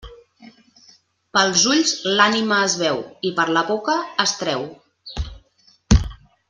[1.37, 2.99] Pels ulls l'ànima es veu,
[3.31, 4.67] i per la boca es treu.